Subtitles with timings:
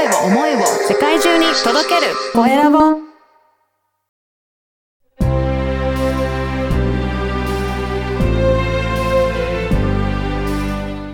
[0.00, 2.78] 声を思いを世界中に届けるコエラボ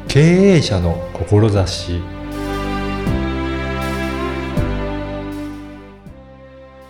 [0.06, 2.00] 経営者の志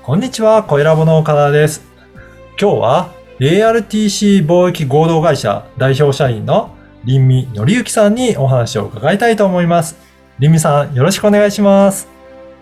[0.03, 1.83] こんにちは、コエラボの岡田です。
[2.61, 3.11] 今日は
[3.41, 6.77] ARTC 貿易合同会社代表社員の
[7.07, 10.06] 林見則之さんにお話を伺いたいと思います。
[10.39, 12.05] 林見さん、よろしくお願いします。
[12.05, 12.11] よ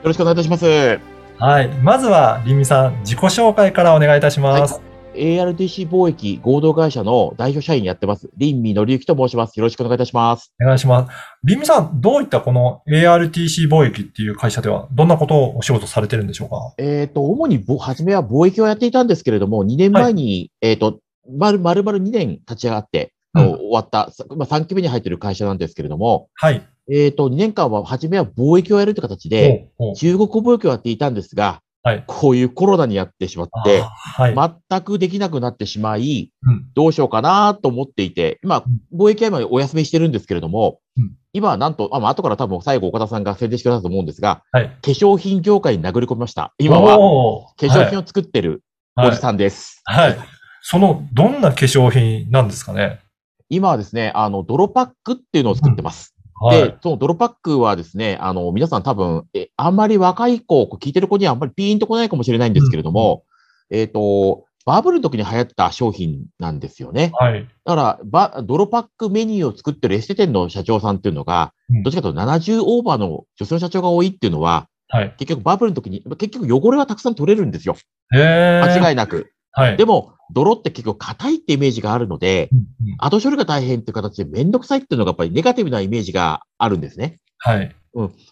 [0.05, 1.01] ろしくお願いいたします。
[1.39, 1.69] はい。
[1.83, 4.81] まずは林見さん、自己紹介からお願いいたします。
[5.17, 8.31] ARTC 貿易合同会社の代表社員やってます。
[8.39, 9.59] 林見則之と申します。
[9.59, 10.55] よろしくお願いいたします。
[10.63, 11.13] お願いします。
[11.45, 16.75] 林見さん、どういったこの ARTC 貿易っていう会社では、どんなことをお仕事されてるんでしょうか？
[16.79, 21.01] えっ、と、主にぼ、初めは貿易をやっていたんですけれども、2年前に、えっ、と、
[21.37, 26.67] まる、まるまる2年立ち上がって、終わった、さまあ、3期目に入っている会社なんですけれども、はい。
[26.93, 34.53] えっ、と、2年間は、初めは貿易をやるという形で、中国貿易をやっていたんですが、はいこういうコロナにやってしまってあ、はい。
[34.71, 44.69] 全くできなくなってしまい、うんどうしようかなと思っていて、今、貿易は今お休みしてるんですけれども、うん今はなんと、あまあ後から多分最後岡田さんが宣伝してくださると思うんですが、はい。
[44.69, 46.55] 化粧品業界に殴り込みました。
[46.59, 46.97] 今は
[47.57, 48.63] 化粧品を作ってる
[48.95, 49.83] はいおじさんです。
[49.85, 50.17] はい。
[50.17, 50.29] はい。
[50.63, 53.01] その、どんな化粧品なんですかね？
[53.55, 56.15] 今はですね、あの、泥パックっていうのを作ってます。
[56.41, 56.77] はいで、。
[56.83, 63.25] その泥パックはですね、あの、皆さん多分、え、あんまり若い子、聞いてる子にはあんまりピーンとこないかもしれないんですけれども、
[63.71, 67.13] えっ、と、バブルの時に流行った商品なんですよね。
[67.15, 67.47] はい。
[67.65, 75.15] だから、ば、泥パックメニューを作ってるエステ店の社長さんっていうのが、うんどっちかというと70オーバーの女性の社長が多いっていうのは、はい。
[75.19, 77.77] 結局バブルの時に、結局汚れはたくさん取れるんですよ。
[78.11, 79.33] 間違いなく。
[79.53, 79.77] はい。
[79.77, 82.65] でも、泥って結構硬いってイメージがあるので、うんうん
[82.99, 87.19] 後処理が大変っていう形でめんどくさいっていうのがやっぱりネガティブなイメージがあるんですね。
[87.39, 87.75] はい。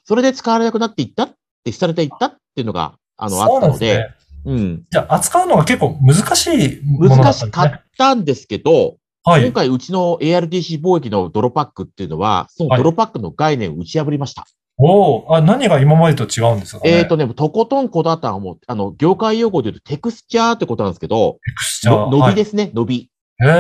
[0.05, 1.31] それで使われなくなっていったっ
[1.65, 4.09] て、されていったっていうのが、あの、あったので。
[4.45, 4.85] うん。
[4.91, 7.25] じゃあ、扱うのが結構難しいものだったね。
[7.25, 9.45] 難しかったんですけど、はい。
[9.45, 14.47] 今回うちの ARTC 貿易の泥パックっていうのは、その泥パックの概念を打ち破りました。
[14.85, 16.91] おおあ、何が今までと違うんですかね？
[16.91, 22.11] えっ、とね、とことんこだわったのはもう、あの、業界用語で言うとテクスチャーってことなんですけど、エクスチャー。
[22.11, 23.11] の伸びですね、伸び。
[23.39, 23.53] はい、へ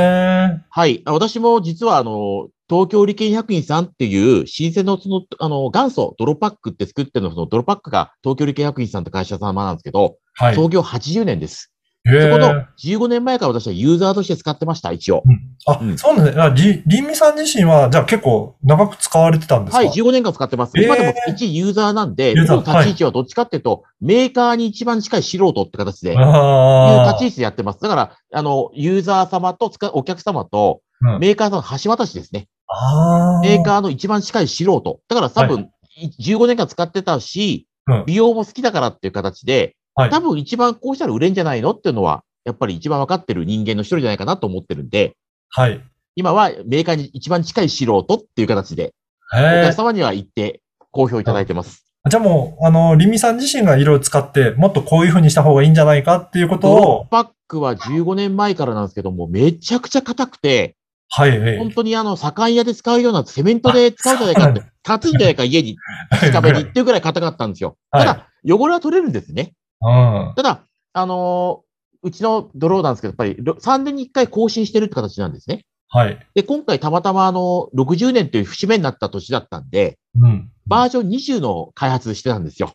[0.56, 0.64] え。
[0.68, 1.02] はい。
[1.04, 10.54] あ私も実はあの、東京理研百員さんっていう新鮮のその、あの、元祖泥パックって作ってるの、その泥パックが東京理研百員さんって会社様なんですけど、はい。
[10.56, 11.72] 創業80年です。
[12.04, 12.66] へそこのえ。
[12.82, 15.22] 15年前から私はユーザーとして使ってました、一応。
[15.66, 16.42] あ、うんそうなんですね。
[16.42, 19.78] あり、りんみさん自身は、じゃあ結構長く使われてたんですか？
[19.78, 20.72] はい、15年間使ってます。
[20.76, 26.18] えー今でも一ユーザーなんで、ユーザー僕の立ち位置はどっちかっていうと、メーカーに一番近い素人って形で、いう。
[26.18, 27.80] 立ち位置でやってます。
[27.80, 32.46] だから、あの、ユーザー様とお客様と、うんメーカーさんの橋渡しですね。
[33.42, 35.00] メーカーの一番近い素人。
[35.08, 45.16] だから多分、い15年間使ってたしうん、美容も好きだからっていう形で、はい多分一番こうしたら売れんじゃないのっていうのは、やっぱり一番分かってる人間の一人じゃないかなと思ってるんで、
[45.54, 45.84] はい。
[46.16, 48.94] 今はメーカーに一番近い素人っていう形で、
[49.30, 49.72] お客。
[49.74, 51.84] 様には行って好評いただいてます。
[52.08, 60.74] じゃあもう、あの、りんみさん自身がいろいろ使って、もっとこういう風にした方がいいんじゃないかっていうことをッ、パックは15年前からなんですけども、めちゃくちゃ硬くて、
[61.10, 61.58] はい、はい。
[61.58, 65.76] 本当にあの、左官屋で使うようなセメントで使うんじゃないかって、立つんじゃないか家に、
[66.32, 67.76] 壁にっていうぐらい硬かったんですよ。
[67.90, 69.52] はいただ、汚れは取れるんですね。
[69.82, 70.32] うん。
[70.34, 70.62] ただ、
[70.94, 71.71] あのー
[72.02, 75.64] うちのドローなんですけど、やっぱりろ3年に1回更新してるって形なんですね。
[75.88, 76.18] はい。
[76.34, 80.50] で、今回たまたまあの、60年という節目になった年だったんで、うん。
[80.66, 82.72] バージョン20の開発してたんですよ。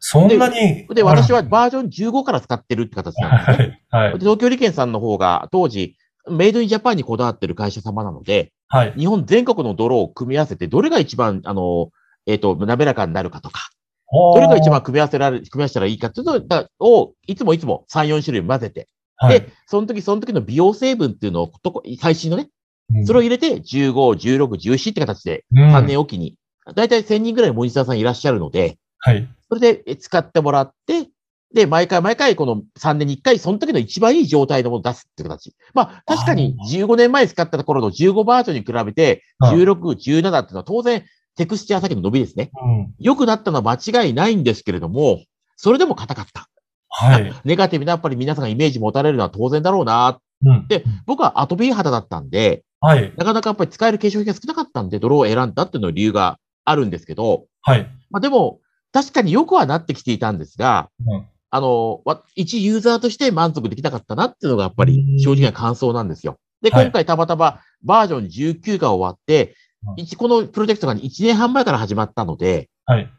[0.00, 0.86] そんなに。
[0.88, 3.82] で、私はバージョン15から使ってるって形なんですね。
[3.88, 4.08] はい。
[4.10, 4.18] はいで。
[4.20, 5.96] 東京理研さんの方が当時、
[6.30, 8.92] メイドインジャパンにこだわってる会社様なので、はい。
[8.96, 11.88] 日本全国の泥を組み合わせて、どれが一番、あの、
[12.26, 13.70] えっ、と、滑らかになるかとか、
[14.12, 22.48] どれが一番組み合わせられ、組み合わせたらいいかっていうのを、いつもいつも3、4種類混ぜて、はい、で、その時その時の美容成分っていうのをとこ、最新のね、
[22.94, 23.06] うん。
[23.06, 25.74] それを入れて、15、16、17って形で、うん。
[25.74, 26.36] 3年おきに、
[26.74, 29.28] だいたい1000人ぐらいモニターさんいらっしゃるので、はい。
[29.48, 31.08] それでえ使ってもらって、
[31.54, 35.54] で、毎回毎回この3年に1回、その時の一番いい状態のものを出すって形。
[35.72, 39.56] まあ、確かに15年前使った頃の15バージョンに比べて、はい。
[39.56, 41.04] 16、17っていうのは当然、
[41.38, 42.50] テクスチャー先の伸びですね。
[42.60, 42.94] うん。
[42.98, 45.24] 良くなったのは間違いないんですけれども、
[45.56, 46.48] それでも硬かった。
[46.88, 47.32] はい。
[47.44, 50.18] ネガティブなやっぱり皆さんがイメージ持たれるのは当然だろうな。
[50.44, 50.66] うん。
[50.68, 53.12] で僕はアトピー肌だったんで、はい。
[53.16, 57.88] なかなかやっぱり使える化粧品が少なかったんで、泥を選んだっていうの理由があるんですけど、はい。
[58.10, 58.60] まあでも、
[58.92, 66.36] 確かによくはなってきていたんですが、うんあの、わ一ユーザーとして満足できなかったなっていうのがやっぱり正直な感想なんですよ。
[66.60, 69.54] で、はい今回たまたまバージョン19が終わってうん、
[69.96, 73.10] 一このプロジェクトが1年半前から始まったので、はい。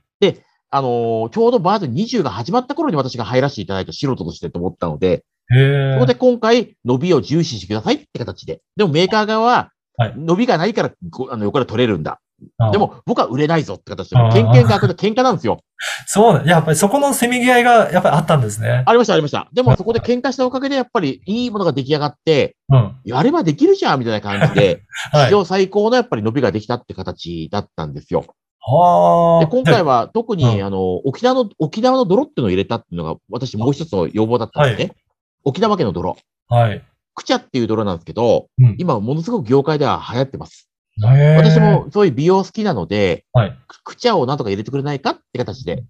[0.72, 5.94] あのーちょうどバージョン20が始まった頃に私が入らせていただいた素人としてと思ったので、へえ。
[5.96, 8.62] そこで今回、伸びを重視してくださいって形で。
[8.76, 12.22] でもメーカー側ははい、伸びがないから、ごあの、横から取れるんだ。
[12.58, 15.60] あで、も、僕は売れないぞって形で、あーケンケンが喧嘩なんですよ。
[16.06, 16.46] そうだ。
[16.46, 18.84] やっぱりそこのせめぎ合いがやっぱりあったんですね。
[18.86, 19.50] ありました、ありました。
[19.54, 22.96] でも、そこで喧嘩したおかげで、やっぱりいいものが出来上がって、うん。
[23.06, 24.82] やればできるじゃんみたいな感じで、
[25.12, 25.26] はい。
[25.26, 28.26] 史上最高のやっぱり伸びができたって形だったんですよ。
[28.62, 29.46] はあ。
[29.46, 34.96] で、今回は特に、うんあの、沖縄の、沖縄の泥っていうのを入れたっていうのが、私もう一つの要望だったんですね。
[35.44, 36.18] 沖縄県の泥。
[36.50, 36.84] はい。
[37.16, 40.69] クチャっていう泥なんですけど、うん今ものすごく業界では流行ってます。
[41.02, 43.58] 私もそういう美容好きなので、はい。
[43.68, 45.84] ククチャをなんとか入れてくれないかって形で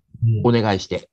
[0.44, 1.10] うんお願いして。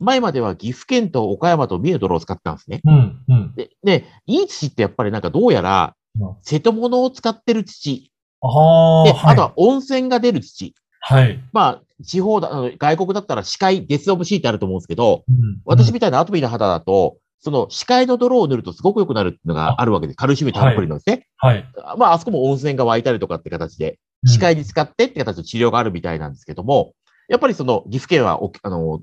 [0.00, 2.80] 前までは岐阜県と岡山と三重の泥を使ってたんですね。
[2.84, 3.18] うん。
[3.28, 3.54] うん。
[3.56, 8.10] で、で、いい土ってやっぱりなんかどうやらうん、瀬戸物を使ってる土。
[8.40, 9.04] ああ。
[9.04, 9.32] で、はい。
[9.32, 10.74] あとは温泉が出る土。
[11.00, 11.40] はい。
[11.52, 21.26] まあ、地方だ、外国だったら視界、デスオブシーってあると思うんですけど、うん私みたいなアトピーの肌だと、その視界の泥を塗るとすごく良くなるっていうのがあるわけで、カルシウムたっぷりのですね。
[21.36, 21.64] はい。
[21.96, 26.94] まあ、あそこも温泉が湧いたりとかって形で、視界に使ってって形の治療があるみたいなんですけども、
[27.28, 29.00] やっぱりその岐阜県はお、あの、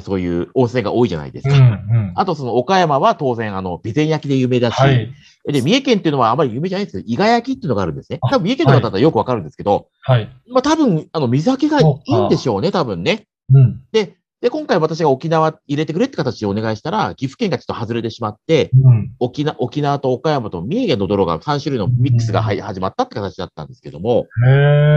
[0.00, 1.54] そういう温泉が多いじゃないですうん。
[1.54, 1.58] か。
[1.58, 2.12] うん。
[2.16, 5.12] あとその岡山は当然あの、備前焼きで有名だし、はい。
[5.46, 8.18] で、三重県っていうのはあまり有名じゃないんですけど、伊賀焼きっていうのがあるんですね。
[8.22, 10.28] あ多分三重県の方だったらよくわかるんですけど、はい。
[10.48, 13.26] まあ多分、あの、水はけがいいんでしょうね、多分ね。
[13.52, 13.82] うん。
[13.92, 19.12] で、で、今回私が沖縄入れてくれって形でお願いしたら、岐阜県がちょっと外れてしまって、うん。
[19.18, 24.26] 沖縄、沖縄と岡山と三重県の泥が3種類のミックスがはい始まったって形だったんですけども。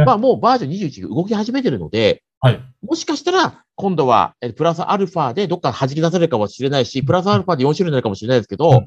[0.05, 2.61] まあもうバージョン21が動き始めてるので、はい。
[2.83, 8.83] もしかしたら今度はえプラスアルファでどっか弾き出されるかもしれないし、プラスアルファで4種類になるかもしれないですけど、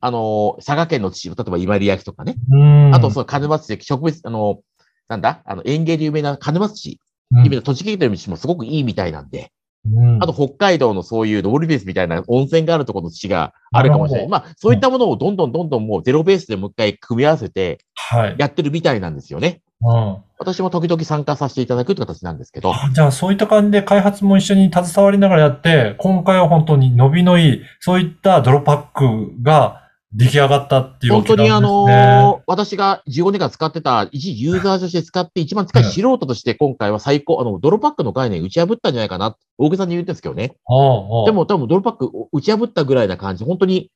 [0.00, 2.94] あの、佐賀県の土、例えば今里焼きとかね、うん。
[2.94, 4.60] あとその鹿沼土で植物、あの、
[5.08, 6.98] なんだ、あの園芸で有名な鹿沼土、
[7.32, 9.50] うん、栃木県の土もすごくいいみたいなんで、
[9.86, 14.30] うん、あと北海道のそういう登りベースみたいな温泉があるところの土があるかもしれない。
[14.30, 18.36] なまあそういったものをどんどんどんどんもうゼロベースでもう一回組み合わせてはい。
[18.38, 19.60] やってるみたいなんですよね。
[19.82, 20.16] うん。
[20.38, 29.83] 私も時々参加させていただくという形なんですけど、じゃあ、そういった感じで開発も一緒に携わりながらやって、今回は本当に伸びのいい、そういったドロパックが
[30.14, 31.42] 出来上がったっていうわ本当。
[31.42, 40.56] にあのー私が15年間使ってた、一ユーザーとして使って一番近い素人として今回は最高、あの、ドロパックの概念打ち破ったんじゃないかな、大げさに言ってるんですけどね。
[40.66, 43.90] ああああでも多分ドロパック打ち破ったぐらいな感じ、本当に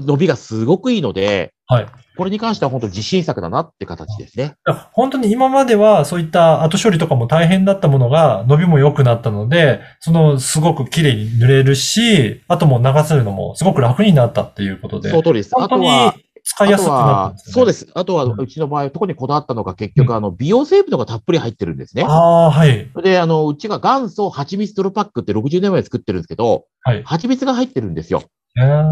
[0.00, 1.86] 伸びがすごくいいので、はい。
[2.16, 4.54] これに関しては本当自信作だなって形ですね。
[4.92, 15.52] 本当に今まではそういった後処理とかも大変だったものが伸びも良くなったので、そのすごく綺麗に塗れるし、あともう流せるのもすごく楽になったっていうことで、その通りです。
[15.56, 16.14] あとは、
[16.44, 17.42] 使いやすくなったね。
[17.52, 17.88] そうです。
[17.94, 22.04] あとは、うんうちの場合、特にこだわったのが結局、あの、美容成分のがたっぷり入ってるんですね。
[22.04, 22.90] ああ、はい。
[23.02, 27.02] で、あの、うちが元祖蜂蜜ドロパックって60年前に作ってるんですけど、はい。
[27.04, 28.24] 蜂蜜が入ってるんですよ。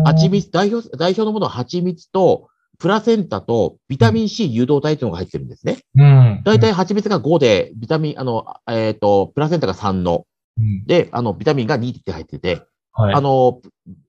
[0.05, 2.49] 蜂蜜、代表、代表のものは蜂蜜と、
[2.81, 5.79] プラセンタとビタミン C 誘導体というのが入ってるんですね。
[5.95, 6.43] うん。
[6.45, 10.25] だいたい蜂蜜が5で、ビタミン、あの、えっ、と、プラセンタが3の、
[10.59, 12.63] うん、で、あの、ビタミンが2って入ってて、
[12.93, 13.15] はい。
[13.15, 13.61] あの、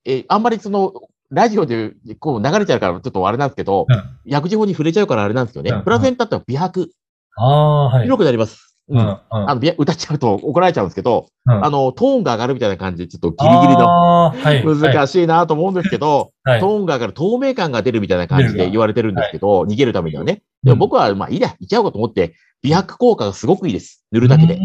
[0.05, 0.93] えーあんまりその、
[1.29, 6.91] ラジオでこう流れちゃうからちょっとあれなんですけど、うん薬事法に触れちゃうからあれなんですけどね、うんプラセンタってのは美白、
[7.37, 8.03] ああ、はい。
[8.03, 8.70] 広くなります。
[8.99, 9.21] う。
[9.29, 14.33] あの、び歌っちゃうと怒られちゃうんですけど、うんあの、トーンが上がるみたいな感じで、ちょっとギリギリの。
[14.91, 16.59] 難しいなと思うんですけど、はい。
[16.59, 20.41] トーンが上がる透明感が出るみたいな感じで言われてるんですけど、逃げるためにはね。
[20.63, 24.05] でも僕は、まあいいや、いっちゃおうかと思って、美白効果がすごくいいです。
[24.11, 24.59] 塗るだけうで。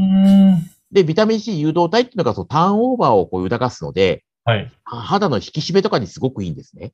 [0.93, 4.71] で、ビタミン C 誘導体っていうのがそのターンオーバーをこう促すので、はい。
[4.85, 6.93] は肌の引き締めとかにすごくいいんですね。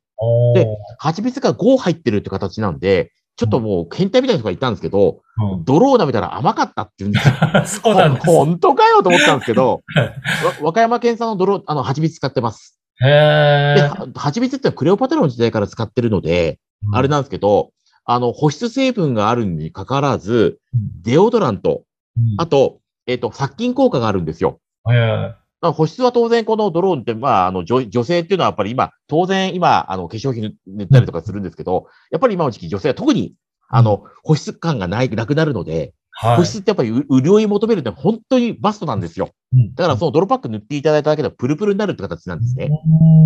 [0.55, 0.65] で
[0.97, 7.33] 蜂蜜が5入ってるって形なんで、ちょっともう変態みたいな人がいたんですけど、うんドロー舐めたら甘かったっていうんですよ。
[7.65, 8.27] そうなんです。
[8.27, 9.81] 本当かよと思ったんですけど、
[10.61, 12.79] 和歌山県産のドロー、あの、蜂蜜使ってます。
[13.01, 16.59] へで、蜂蜜ってクレオパトラの時代から使ってるので、
[16.91, 17.71] あれな、なんですけど、
[18.05, 21.83] あの、保湿成分があるに関わらず、うんデオドラント、
[22.17, 24.59] うんあと、えっ、と、殺菌効果があるんですよ。
[24.89, 33.33] へえまあ保湿は当然このドローンって、まあ、あの女、女性っていうのはやっぱり今、当然今、あの、化粧品塗ったりとかするんですけど、やっぱり今の時期女性は特に、
[33.69, 36.37] あの、保湿感がない、なくなるので、はい。
[36.37, 39.31] 保湿ってやっぱりう潤い求めるって本当にバストなんですよ。
[39.53, 42.69] うんだからそのドロパック塗っていただいただけでプルプルになるって形なんですね。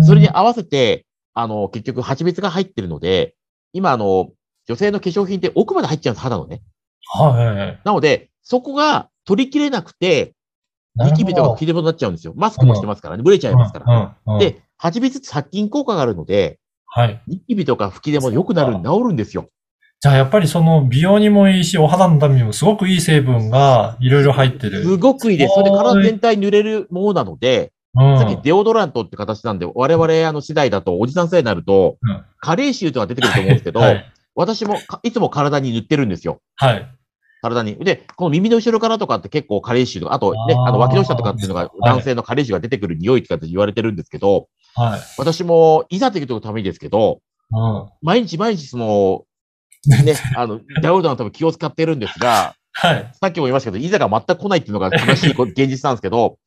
[0.00, 1.04] んそれに合わせて、
[1.34, 3.34] あの、結局蜂蜜が入ってるので、
[3.72, 4.30] 今あの、
[4.66, 6.62] 女性の化粧品って奥まで入っちゃうんです、肌のね。
[7.14, 7.80] はい。
[7.84, 10.34] なので、そこが取りきれなくて、
[11.04, 12.34] ニキビとか切れ物になっちゃうんですよ。
[12.36, 14.16] マスクもしてますからね、ブレちゃいますから。
[14.26, 17.22] うんうん、で、蜂蜜って殺菌効果があるので、はい。
[17.26, 19.48] ニキビとか吹き出も良くなる、治るんですよ。
[20.00, 24.82] じゃあやっぱりその美容にもいいし、お肌のためにもすごくいい成分がいろいろ入ってる。
[24.82, 25.54] すごくいいです。
[25.54, 28.18] それで体全体濡れるものなので、うん。
[28.18, 34.12] さっきデオドラントって形なんで、我々あの世代だと、おじさん世代になると、うん加齢臭とか出てくると思うんですけど、はい。
[34.36, 36.40] 私もかいつも体に塗ってるんですよ。
[36.54, 36.88] はい。
[37.42, 37.76] 体に。
[37.76, 45.00] で、この耳の後ろからとかって結構加齢臭とか、あとね、あの脇の下とかっていうのがはい男性の加齢臭が出てくる匂いとかって言われてるんですけど、はい。
[45.18, 47.88] 私もいざという時のためにですけど、うん。
[48.02, 49.24] 毎日毎日その、
[50.04, 53.10] ね、あの、ダウルダのため気を使ってるんですが、はい。
[53.20, 56.38] さっきも言いましたけど、いざが全く来ないっていうのが悲しいこ現実なんですけど、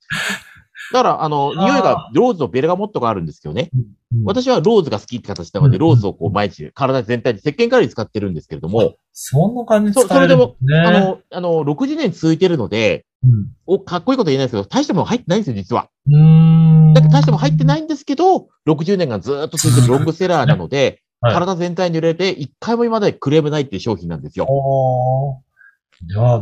[0.92, 3.70] だから、あの、匂いが、ローズのベルガモットがあるんですけどね。
[3.74, 3.86] うん
[4.26, 10.80] 私はローズが好きって形なので、うんローズをこう毎日、体全体に、石鹸代わりに使ってるんですけれども、そんな感じでそ使えるんですね。
[10.80, 15.88] あの、あの、60年続いてるので、うんお、かっこいいこと言えないですけど、大したもの入ってないんですよ、実は。
[16.08, 16.94] うーん。
[16.94, 24.48] だって大したもの入ってないんですけど、60年がずーっと続いてるロングセラーなので、はい体全体に濡れて、一回も今までクレームないっていう商品なんですよ。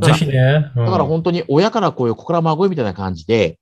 [0.01, 0.71] ぜひね。
[0.73, 3.58] だだから本当に親からこういうここら孫みたいな感じで、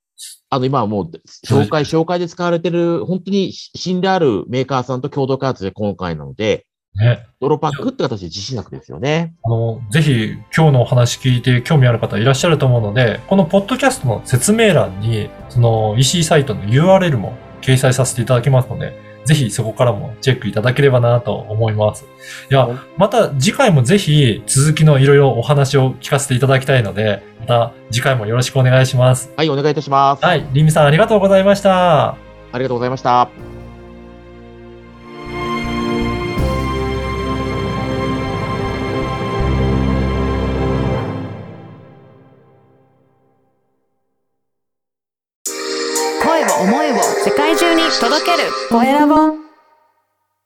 [0.50, 1.12] あの今はもう
[1.46, 7.28] 紹介、紹介で使われてる本当に信頼あるメーカーさんと共同開発で今回なので、ね。
[7.40, 9.36] 泥パックって形で実施なくですよね。
[9.44, 22.06] あの、ぜひ今日のお話聞いて興味ある方いらっしゃると思うので、このポッドキャストの説明欄に、その EC サイトの URL も掲載させていただきますので、ぜひそこからもチェックいただければなと思います。
[22.50, 29.30] いや、また次回もぜひ続きのいろいろお話を聞かせていただきたいので、また次回もよろしくお願いします。
[29.36, 30.24] はい、お願いいたします。
[30.24, 32.12] はい、りみさんありがとうございました。
[32.12, 32.18] あ
[32.54, 33.57] りがとうございました。